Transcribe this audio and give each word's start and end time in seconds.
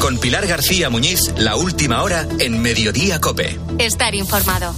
Con 0.00 0.18
Pilar 0.18 0.46
García 0.46 0.90
Muñiz, 0.90 1.32
la 1.36 1.54
última 1.54 2.02
hora 2.02 2.26
en 2.38 2.60
Mediodía 2.60 3.20
Cope. 3.20 3.58
Estar 3.78 4.14
informado. 4.14 4.74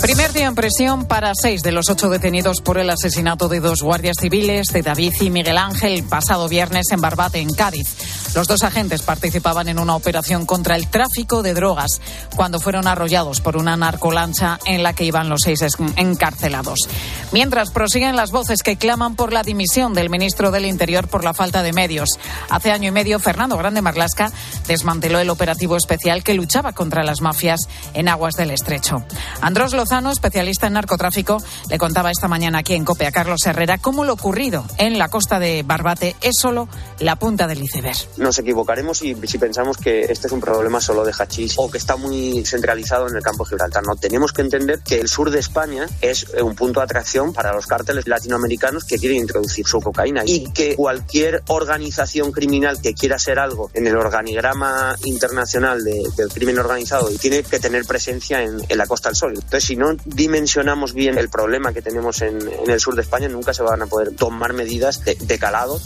Primer 0.00 0.32
día 0.32 0.46
en 0.46 0.54
prisión 0.56 1.06
para 1.06 1.32
seis 1.34 1.62
de 1.62 1.70
los 1.70 1.88
ocho 1.88 2.08
detenidos 2.08 2.60
por 2.60 2.78
el 2.78 2.90
asesinato 2.90 3.48
de 3.48 3.60
dos 3.60 3.82
guardias 3.82 4.16
civiles, 4.20 4.68
de 4.72 4.82
David 4.82 5.14
y 5.20 5.30
Miguel 5.30 5.58
Ángel, 5.58 6.02
pasado 6.02 6.48
viernes 6.48 6.90
en 6.90 7.00
Barbate, 7.00 7.38
en 7.38 7.50
Cádiz. 7.50 7.86
Los 8.34 8.48
dos 8.48 8.62
agentes 8.62 9.02
participaban 9.02 9.68
en 9.68 9.78
una 9.78 9.94
operación 9.94 10.46
contra 10.46 10.76
el 10.76 10.88
tráfico 10.88 11.42
de 11.42 11.52
drogas 11.52 12.00
cuando 12.34 12.60
fueron 12.60 12.86
arrollados 12.86 13.40
por 13.40 13.58
una 13.58 13.76
narcolancha 13.76 14.58
en 14.64 14.82
la 14.82 14.94
que 14.94 15.04
iban 15.04 15.28
los 15.28 15.42
seis 15.42 15.60
encarcelados. 15.96 16.88
Mientras 17.32 17.70
prosiguen 17.70 18.16
las 18.16 18.30
voces 18.30 18.62
que 18.62 18.76
claman 18.76 19.16
por 19.16 19.32
la 19.32 19.42
dimisión 19.42 19.92
del 19.92 20.08
ministro 20.08 20.50
del 20.50 20.64
Interior 20.64 21.08
por 21.08 21.24
la 21.24 21.34
falta 21.34 21.62
de 21.62 21.72
medios. 21.72 22.18
Hace 22.48 22.72
año 22.72 22.88
y 22.88 22.92
medio, 22.92 23.18
Fernando 23.18 23.56
Grande 23.58 23.82
Marlasca 23.82 24.32
desmanteló 24.66 25.18
el 25.18 25.30
operativo 25.30 25.76
especial 25.76 26.22
que 26.22 26.34
luchaba 26.34 26.72
contra 26.72 27.04
las 27.04 27.20
mafias 27.20 27.60
en 27.92 28.08
aguas 28.08 28.34
del 28.34 28.50
estrecho. 28.50 29.04
Andrés 29.40 29.74
especialista 30.12 30.66
en 30.66 30.74
narcotráfico, 30.74 31.42
le 31.68 31.78
contaba 31.78 32.10
esta 32.10 32.28
mañana 32.28 32.58
aquí 32.58 32.74
en 32.74 32.84
COPE 32.84 33.06
a 33.06 33.12
Carlos 33.12 33.44
Herrera 33.44 33.78
cómo 33.78 34.04
lo 34.04 34.14
ocurrido 34.14 34.64
en 34.78 34.98
la 34.98 35.08
costa 35.08 35.38
de 35.38 35.62
Barbate 35.62 36.16
es 36.20 36.36
solo 36.40 36.68
la 36.98 37.16
punta 37.16 37.46
del 37.46 37.62
iceberg. 37.62 37.96
Nos 38.22 38.38
equivocaremos 38.38 38.98
si, 38.98 39.16
si 39.26 39.36
pensamos 39.36 39.76
que 39.76 40.02
este 40.02 40.28
es 40.28 40.32
un 40.32 40.40
problema 40.40 40.80
solo 40.80 41.04
de 41.04 41.12
hachís 41.12 41.54
o 41.56 41.68
que 41.68 41.78
está 41.78 41.96
muy 41.96 42.44
centralizado 42.46 43.08
en 43.08 43.16
el 43.16 43.22
campo 43.22 43.42
de 43.44 43.50
Gibraltar. 43.50 43.82
No, 43.84 43.96
tenemos 43.96 44.32
que 44.32 44.42
entender 44.42 44.78
que 44.78 45.00
el 45.00 45.08
sur 45.08 45.28
de 45.28 45.40
España 45.40 45.88
es 46.00 46.28
un 46.40 46.54
punto 46.54 46.78
de 46.78 46.84
atracción 46.84 47.32
para 47.32 47.52
los 47.52 47.66
cárteles 47.66 48.06
latinoamericanos 48.06 48.84
que 48.84 48.96
quieren 48.96 49.18
introducir 49.18 49.66
su 49.66 49.80
cocaína 49.80 50.22
y 50.24 50.52
que 50.52 50.76
cualquier 50.76 51.42
organización 51.48 52.30
criminal 52.30 52.80
que 52.80 52.94
quiera 52.94 53.18
ser 53.18 53.40
algo 53.40 53.72
en 53.74 53.88
el 53.88 53.96
organigrama 53.96 54.94
internacional 55.02 55.82
del 55.82 56.28
crimen 56.32 56.60
organizado 56.60 57.10
y 57.10 57.18
tiene 57.18 57.42
que 57.42 57.58
tener 57.58 57.84
presencia 57.84 58.40
en, 58.40 58.60
en 58.68 58.78
la 58.78 58.86
Costa 58.86 59.08
del 59.08 59.16
Sol. 59.16 59.32
Entonces, 59.34 59.64
si 59.64 59.74
no 59.74 59.96
dimensionamos 60.04 60.94
bien 60.94 61.18
el 61.18 61.28
problema 61.28 61.72
que 61.72 61.82
tenemos 61.82 62.22
en, 62.22 62.38
el 62.68 62.78
sur 62.78 62.94
de 62.94 63.02
España, 63.02 63.28
nunca 63.28 63.52
se 63.52 63.64
van 63.64 63.82
a 63.82 63.86
poder 63.86 64.14
tomar 64.14 64.52
medidas 64.52 65.04
de, 65.04 65.16
de 65.16 65.38
calado 65.40 65.80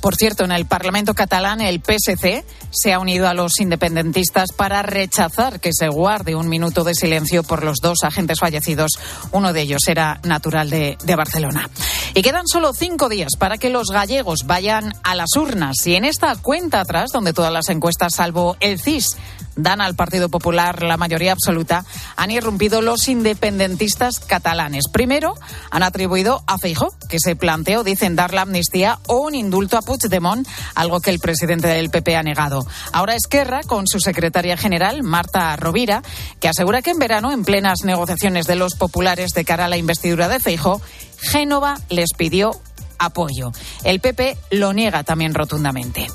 por 0.00 0.16
cierto, 0.16 0.44
en 0.44 0.52
el 0.52 0.66
Parlamento 0.66 1.14
catalán 1.14 1.60
el 1.60 1.80
PSC 1.80 2.44
se 2.70 2.92
ha 2.92 2.98
unido 2.98 3.28
a 3.28 3.34
los 3.34 3.60
independentistas 3.60 4.52
para 4.56 4.82
rechazar 4.82 5.60
que 5.60 5.70
se 5.72 5.88
guarde 5.88 6.34
un 6.34 6.48
minuto 6.48 6.84
de 6.84 6.94
silencio 6.94 7.42
por 7.42 7.64
los 7.64 7.78
dos 7.82 8.04
agentes 8.04 8.40
fallecidos. 8.40 8.92
Uno 9.32 9.52
de 9.52 9.62
ellos 9.62 9.82
era 9.88 10.20
natural 10.22 10.70
de, 10.70 10.96
Barcelona. 11.16 11.70
Y 12.14 12.22
quedan 12.22 12.46
solo 12.46 12.72
cinco 12.74 13.08
días 13.08 13.32
para 13.38 13.56
que 13.56 13.70
los 13.70 13.88
gallegos 13.88 14.40
vayan 14.46 14.92
a 15.02 15.14
las 15.14 15.30
urnas. 15.36 15.86
Y 15.86 15.94
en 15.94 16.04
esta 16.04 16.36
cuenta 16.36 16.80
atrás, 16.80 17.10
donde 17.12 17.32
todas 17.32 17.52
las 17.52 17.68
encuestas, 17.68 18.14
salvo 18.14 18.56
el 18.60 18.80
CIS, 18.80 19.16
dan 19.56 19.80
al 19.80 19.96
Partido 19.96 20.28
Popular 20.28 20.82
la 20.82 20.96
mayoría 20.96 21.32
absoluta, 21.32 21.84
han 22.16 22.30
irrumpido 22.30 22.82
los 22.82 23.08
independentistas 23.08 24.20
catalanes. 24.20 24.84
Primero, 24.92 25.34
han 25.70 25.82
atribuido 25.82 26.42
a 26.46 26.58
Feijo, 26.58 26.94
que 27.08 27.18
se 27.18 27.36
planteó, 27.36 27.82
dicen, 27.82 28.16
dar 28.16 28.32
la 28.32 28.42
amnistía 28.42 28.98
o 29.06 29.18
un 29.18 29.34
indulto 29.34 29.76
a 29.76 29.82
Puigdemont, 29.82 30.46
algo 30.74 31.00
que 31.00 31.10
el 31.10 31.18
presidente 31.18 31.68
del 31.68 31.90
PP 31.90 32.16
ha 32.16 32.22
negado. 32.22 32.66
Ahora 32.92 33.14
Esquerra, 33.14 33.62
con 33.62 33.86
su 33.86 33.98
secretaria 33.98 34.56
general, 34.56 35.02
Marta 35.02 35.56
Rovira, 35.56 36.02
que 36.40 36.48
asegura 36.48 36.82
que 36.82 36.90
en 36.90 36.98
verano, 36.98 37.32
en 37.32 37.44
plenas 37.44 37.84
negociaciones 37.84 38.46
de 38.46 38.56
los 38.56 38.74
populares 38.74 39.32
de 39.32 39.44
cara 39.44 39.64
a 39.64 39.68
la 39.68 39.76
investidura 39.76 40.28
de 40.28 40.40
Feijo, 40.40 40.80
Génova 41.18 41.78
les 41.88 42.10
pidió 42.16 42.52
apoyo. 42.98 43.52
El 43.84 44.00
PP 44.00 44.36
lo 44.52 44.72
niega 44.72 45.04
también 45.04 45.34
rotundamente. 45.34 46.06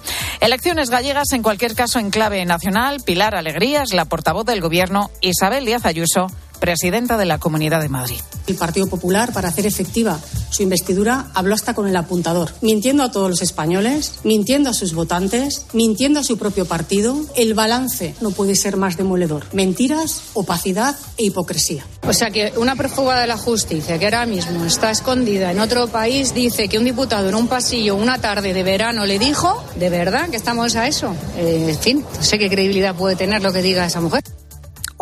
Elecciones 0.41 0.90
gallegas, 0.90 1.34
en 1.34 1.44
cualquier 1.44 1.75
caso, 1.75 2.00
en 2.00 2.09
clave 2.09 2.44
nacional. 2.46 2.97
Pilar 3.06 3.35
Alegrías, 3.35 3.94
la 3.94 4.06
portavoz 4.06 4.44
del 4.44 4.59
Gobierno, 4.59 5.12
Isabel 5.22 5.66
Díaz 5.66 5.85
Ayuso, 5.85 6.31
presidenta 6.62 7.18
de 7.18 7.26
la 7.26 7.40
Comunidad 7.40 7.82
de 7.82 7.90
Madrid. 7.90 8.22
El 8.48 8.56
Partido 8.56 8.88
Popular, 8.88 9.34
para 9.34 9.50
hacer 9.50 9.66
efectiva 9.66 10.20
su 10.52 10.64
investidura, 10.64 11.28
habló 11.34 11.56
hasta 11.56 11.74
con 11.74 11.88
el 11.88 11.96
apuntador, 11.96 12.52
mintiendo 12.62 13.04
a 13.04 13.12
todos 13.12 13.30
los 13.30 13.42
españoles, 13.42 14.20
mintiendo 14.24 14.70
a 14.70 14.74
sus 14.74 14.94
votantes, 14.94 15.66
mintiendo 15.74 16.20
a 16.20 16.24
su 16.24 16.38
propio 16.38 16.66
partido. 16.66 17.18
El 17.36 17.56
balance 17.56 18.16
no 18.22 18.32
puede 18.32 18.56
ser 18.56 18.78
más 18.78 18.96
demoledor. 18.96 19.46
Mentiras, 19.54 20.22
opacidad 20.34 20.96
e 21.18 21.24
hipocresía. 21.24 21.86
O 22.04 22.14
sea 22.14 22.30
que 22.30 22.54
una 22.58 22.76
prófuga 22.76 23.20
de 23.20 23.28
la 23.28 23.38
justicia 23.38 23.98
que 23.98 24.06
ahora 24.06 24.26
mismo 24.26 24.64
está 24.66 24.92
escondida 24.92 25.52
en 25.52 25.60
otro 25.60 25.88
país 25.88 26.34
dice 26.34 26.68
que 26.68 26.78
un 26.78 26.86
diputado 26.86 27.28
en 27.30 27.36
un 27.36 27.48
pasillo 27.48 27.96
una 27.96 28.20
tarde 28.20 28.54
de 28.54 28.64
verano 28.64 29.06
le 29.06 29.18
dijo, 29.18 29.64
¿de 29.78 29.90
verdad 29.90 30.30
que 30.30 30.38
estamos 30.38 30.76
a 30.76 30.88
eso? 30.88 31.16
Eh, 31.38 31.68
en 31.70 31.80
fin, 31.80 32.06
no 32.16 32.24
sé 32.24 32.38
qué 32.38 32.50
credibilidad 32.50 32.96
puede 32.96 33.16
tener 33.16 33.42
lo 33.42 33.52
que 33.52 33.62
diga 33.64 33.86
esa 33.86 34.02
mujer. 34.02 34.24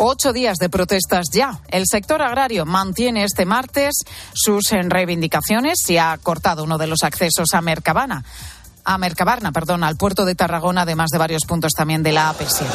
Ocho 0.02 0.32
días 0.32 0.58
de 0.60 0.70
protestas 0.70 1.26
ya. 1.30 1.60
El 1.68 1.84
sector 1.86 2.22
agrario 2.22 2.66
mantiene 2.66 3.26
este 3.26 3.46
martes 3.46 4.04
sus 4.34 4.70
reivindicaciones 4.72 5.78
y 5.90 5.98
ha 5.98 6.18
cortado 6.18 6.64
uno 6.64 6.78
de 6.78 6.88
los 6.88 7.04
accesos 7.04 7.54
a 7.54 7.60
Mercabana. 7.60 8.24
A 8.86 8.98
Mercabarna, 8.98 9.52
perdón, 9.52 9.84
al 9.84 9.98
puerto 9.98 10.24
de 10.24 10.36
Tarragona, 10.36 10.84
además 10.84 11.10
de 11.12 11.18
varios 11.18 11.44
puntos 11.46 11.74
también 11.74 12.02
de 12.02 12.14
la 12.14 12.34
AP7 12.34 12.66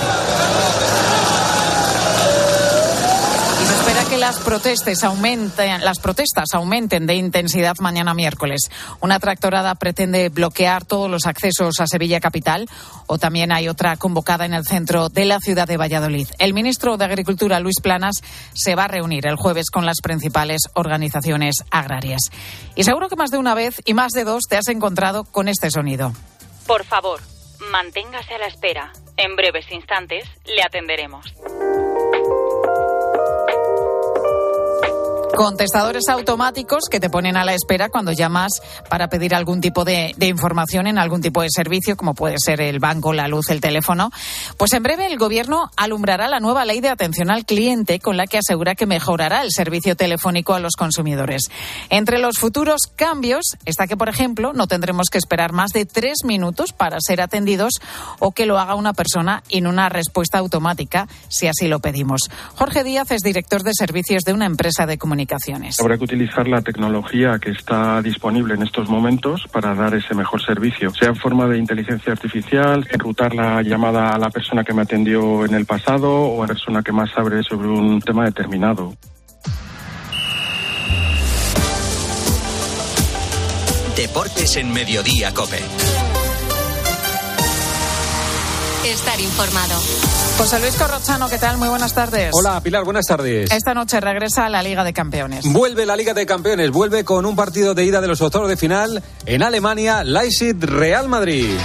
que 4.08 4.13
las 4.24 4.40
protestas 4.40 5.04
aumenten, 5.04 5.84
las 5.84 5.98
protestas 5.98 6.54
aumenten 6.54 7.06
de 7.06 7.14
intensidad 7.14 7.74
mañana 7.78 8.14
miércoles. 8.14 8.70
Una 9.02 9.20
tractorada 9.20 9.74
pretende 9.74 10.30
bloquear 10.30 10.86
todos 10.86 11.10
los 11.10 11.26
accesos 11.26 11.78
a 11.78 11.86
Sevilla 11.86 12.20
capital 12.20 12.66
o 13.06 13.18
también 13.18 13.52
hay 13.52 13.68
otra 13.68 13.98
convocada 13.98 14.46
en 14.46 14.54
el 14.54 14.64
centro 14.64 15.10
de 15.10 15.26
la 15.26 15.40
ciudad 15.40 15.68
de 15.68 15.76
Valladolid. 15.76 16.26
El 16.38 16.54
ministro 16.54 16.96
de 16.96 17.04
Agricultura 17.04 17.60
Luis 17.60 17.82
Planas 17.82 18.22
se 18.54 18.74
va 18.74 18.84
a 18.84 18.88
reunir 18.88 19.26
el 19.26 19.36
jueves 19.36 19.68
con 19.68 19.84
las 19.84 20.00
principales 20.02 20.62
organizaciones 20.72 21.56
agrarias. 21.70 22.30
Y 22.76 22.84
seguro 22.84 23.10
que 23.10 23.16
más 23.16 23.30
de 23.30 23.36
una 23.36 23.54
vez 23.54 23.82
y 23.84 23.92
más 23.92 24.12
de 24.12 24.24
dos 24.24 24.44
te 24.48 24.56
has 24.56 24.68
encontrado 24.68 25.24
con 25.24 25.48
este 25.48 25.70
sonido. 25.70 26.14
Por 26.66 26.86
favor, 26.86 27.20
manténgase 27.70 28.36
a 28.36 28.38
la 28.38 28.46
espera. 28.46 28.91
En 29.18 29.36
breves 29.36 29.70
instantes 29.70 30.24
le 30.46 30.62
atenderemos. 30.62 31.34
Contestadores 35.37 36.09
automáticos 36.09 36.84
que 36.89 37.00
te 37.00 37.11
ponen 37.11 37.37
a 37.37 37.45
la 37.45 37.55
espera 37.55 37.89
cuando 37.89 38.12
llamas 38.12 38.62
para 38.89 39.09
pedir 39.09 39.34
algún 39.34 39.61
tipo 39.61 39.84
de, 39.84 40.15
información 40.21 40.87
en 40.87 40.97
algún 40.97 41.22
tipo 41.22 41.43
de 41.43 41.49
servicio, 41.50 41.97
como 41.97 42.15
puede 42.15 42.37
ser 42.39 42.61
el 42.61 42.78
banco, 42.78 43.12
la 43.12 43.27
luz, 43.27 43.50
el 43.50 43.61
teléfono. 43.61 44.12
Pues 44.56 44.72
en 44.75 44.84
breve 44.84 45.06
el 45.06 45.19
Gobierno 45.19 45.71
alumbrará 45.77 46.28
la 46.28 46.39
nueva 46.39 46.65
ley 46.65 46.81
de 46.81 46.89
atención 46.89 47.33
al 47.33 47.45
cliente 47.45 47.99
con 47.99 48.17
la 48.17 48.27
que 48.27 48.39
asegura 48.39 48.77
que 48.77 48.87
mejorará 48.87 49.43
el 49.43 49.50
servicio 49.50 49.97
telefónico 49.97 50.55
a 50.55 50.61
los 50.61 50.77
consumidores. 50.77 51.51
Entre 51.91 52.19
los 52.19 52.39
futuros 52.39 52.83
cambios 52.95 53.56
está 53.65 53.89
que, 53.89 53.97
por 53.97 54.09
ejemplo, 54.09 54.53
no 54.53 54.69
tendremos 54.69 55.09
que 55.11 55.19
esperar 55.19 55.53
más 55.53 55.72
de 55.72 55.84
tres 55.84 56.19
minutos 56.25 56.72
para 56.72 56.99
ser 57.01 57.21
atendidos 57.21 57.72
o 58.21 58.31
que 58.31 58.47
lo 58.47 58.61
haga 58.61 58.77
una 58.77 58.93
persona 58.93 59.43
en 59.49 59.66
una 59.66 59.89
respuesta 59.89 60.39
automática, 60.39 61.09
si 61.28 61.49
así 61.49 61.66
lo 61.66 61.81
pedimos. 61.81 62.31
Jorge 62.55 62.84
Díaz 62.84 63.11
es 63.11 63.22
director 63.22 63.65
de 63.65 63.72
servicios 63.77 64.22
de 64.22 64.33
una 64.33 64.47
empresa 64.47 64.87
de 64.87 64.97
comunicación 64.97 65.23
Habrá 65.80 65.96
que 65.96 66.04
utilizar 66.04 66.46
la 66.48 66.62
tecnología 66.62 67.38
que 67.38 67.50
está 67.50 68.00
disponible 68.02 68.54
en 68.54 68.62
estos 68.62 68.88
momentos 68.88 69.46
para 69.52 69.74
dar 69.74 69.94
ese 69.94 70.14
mejor 70.14 70.42
servicio, 70.42 70.90
sea 70.90 71.08
en 71.08 71.16
forma 71.16 71.46
de 71.46 71.58
inteligencia 71.58 72.12
artificial, 72.12 72.86
enrutar 72.90 73.34
la 73.34 73.62
llamada 73.62 74.10
a 74.10 74.18
la 74.18 74.30
persona 74.30 74.64
que 74.64 74.72
me 74.72 74.82
atendió 74.82 75.44
en 75.44 75.54
el 75.54 75.66
pasado 75.66 76.10
o 76.10 76.42
a 76.42 76.46
la 76.46 76.54
persona 76.54 76.82
que 76.82 76.92
más 76.92 77.10
sabe 77.10 77.42
sobre 77.42 77.68
un 77.68 78.00
tema 78.00 78.24
determinado. 78.24 78.94
Deportes 83.97 84.56
en 84.56 84.72
Mediodía 84.72 85.32
Cope. 85.32 85.60
Estar 88.84 89.19
informado. 89.19 89.81
José 90.36 90.60
Luis 90.60 90.75
Corrochano, 90.75 91.31
¿qué 91.31 91.39
tal? 91.39 91.57
Muy 91.57 91.69
buenas 91.69 91.95
tardes. 91.95 92.31
Hola, 92.34 92.60
Pilar, 92.60 92.84
buenas 92.84 93.07
tardes. 93.07 93.51
Esta 93.51 93.72
noche 93.72 93.98
regresa 93.98 94.45
a 94.45 94.51
la 94.51 94.63
Liga 94.63 94.84
de 94.84 94.92
Campeones. 94.92 95.47
Vuelve 95.51 95.86
la 95.86 95.97
Liga 95.97 96.13
de 96.13 96.27
Campeones, 96.27 96.71
vuelve 96.71 97.03
con 97.03 97.25
un 97.25 97.34
partido 97.34 97.75
de 97.75 97.84
ida 97.84 98.03
de 98.03 98.09
los 98.09 98.21
octavos 98.21 98.48
de 98.48 98.59
final 98.59 99.03
en 99.25 99.42
Alemania, 99.42 100.04
Leipzig 100.04 100.57
Real 100.60 101.09
Madrid. 101.09 101.57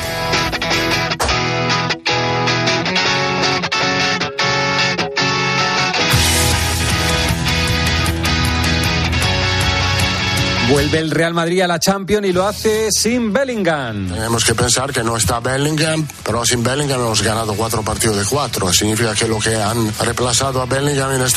Vuelve 10.70 11.00
el 11.00 11.10
Real 11.10 11.34
Madrid 11.34 11.62
a 11.62 11.68
la 11.68 11.80
Champions 11.80 12.28
y 12.28 12.32
lo 12.32 12.46
hace 12.46 12.92
sin 12.92 13.34
Bellingham. 13.34 14.08
Tenemos 14.08 14.46
que 14.46 14.54
pensar 14.54 14.94
que 14.94 15.04
no 15.04 15.18
está 15.18 15.40
Bellingham, 15.40 16.08
pero 16.24 16.46
sin 16.46 16.64
Bellingham 16.64 17.02
hemos 17.02 17.24
ganado 17.24 17.56
cuatro 17.56 17.82
partidos 17.82 18.18
de 18.18 18.26
cuatro. 18.26 18.72
Significa 18.72 19.16
que 19.16 19.28
lo 19.28 19.40
que 19.40 19.56
han 19.56 19.92
reemplazado 20.00 20.62
a 20.62 20.68
Bellingham 20.68 21.14
en 21.16 21.22
estos 21.24 21.28